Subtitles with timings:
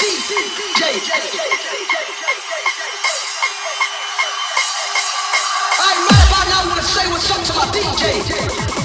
[0.00, 0.82] DJ.
[5.76, 8.79] I ain't mad about now wanna say what's up to my DJ.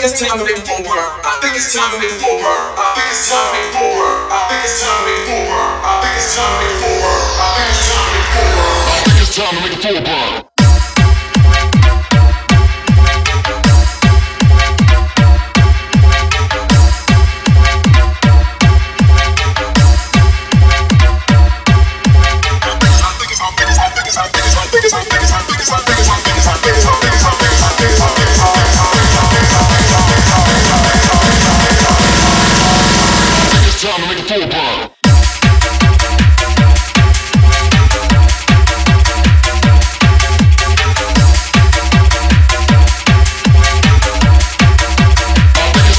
[0.00, 0.74] Think it's time to make a full.
[0.74, 2.74] I think it's time to make full burn.
[2.74, 4.26] I think it's time to make full burn.
[4.26, 5.54] I think it's time to make a full.
[5.54, 7.06] I think it's time to make a full.
[7.38, 8.74] I think it's time to make a full.
[8.90, 10.53] I think it's time to make a full.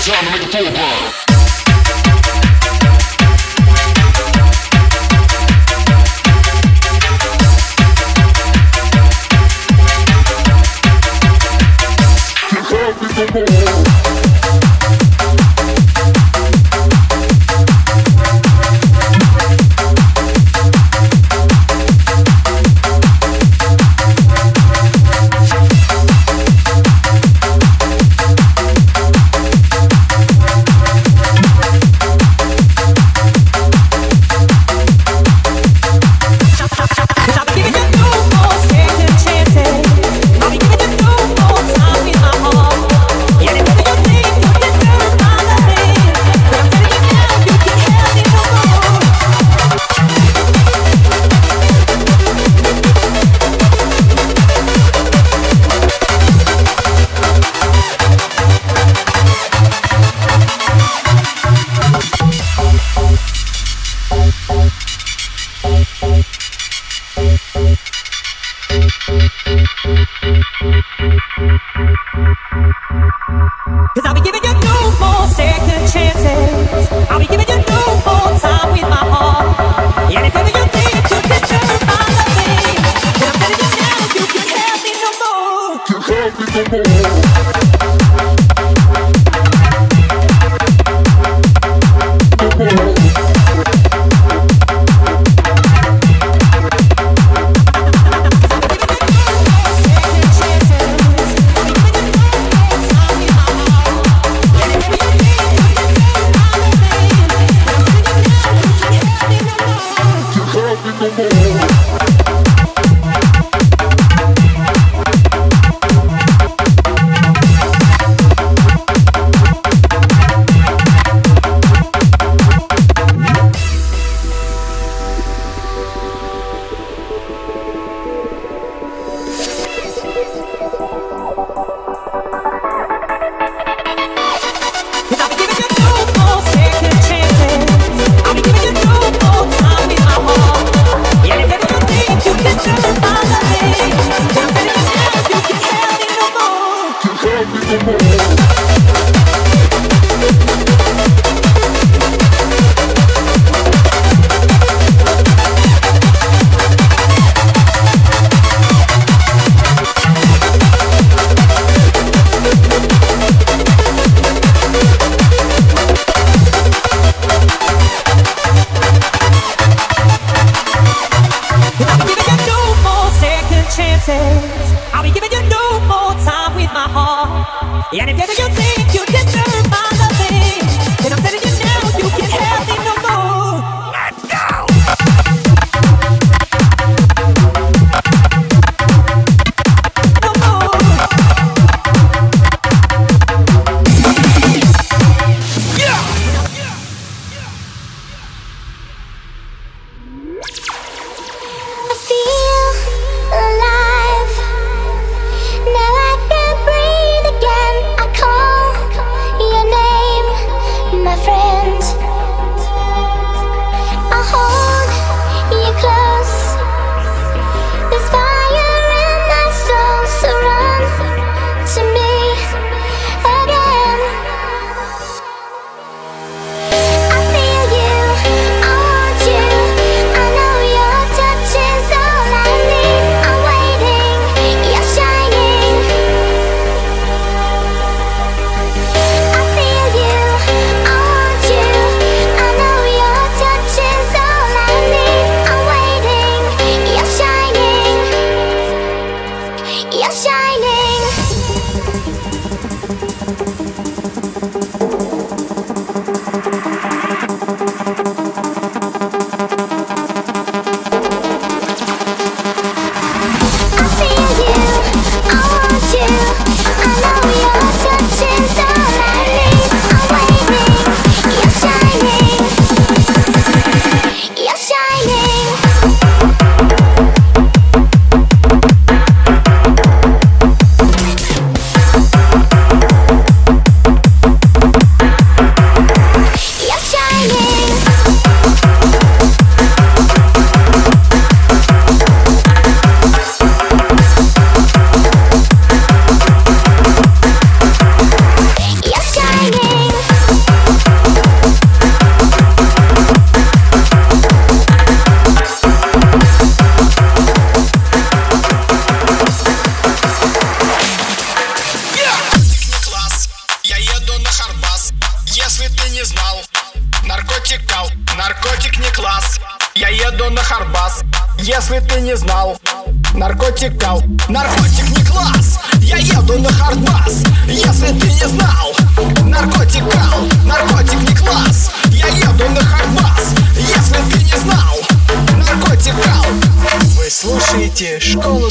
[0.06, 1.35] Time to make a full burn.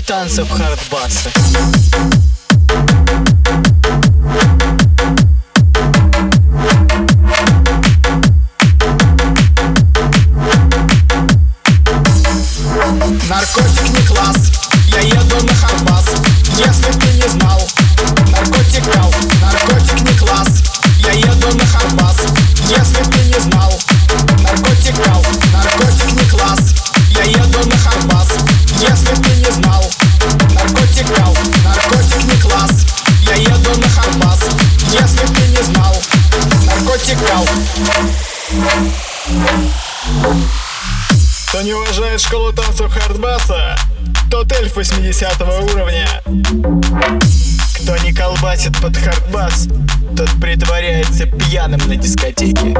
[0.06, 1.30] танцев хардбаса.
[13.28, 14.36] Наркотик не класс,
[14.88, 16.04] я еду на хардбас.
[16.58, 17.60] Если ты не знал,
[18.30, 20.62] наркотик кал Наркотик не класс,
[20.98, 22.16] я еду на хардбас.
[22.68, 23.13] Если
[42.74, 43.76] сердцу хардбаса
[44.30, 46.08] Тот эльф 80 уровня.
[47.76, 49.68] Кто не колбасит под хардбас
[50.16, 52.74] Тот притворяется пьяным на дискотеке.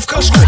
[0.00, 0.47] в кашку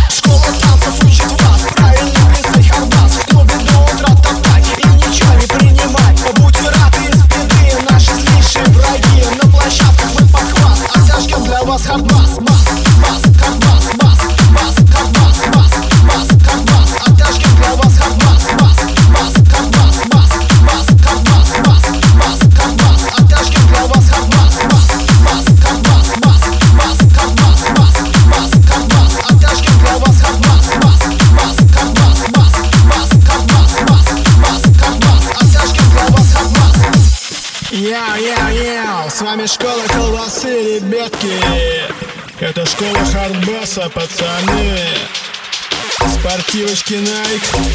[43.91, 44.79] пацаны.
[46.19, 47.70] Спортивочки Nike.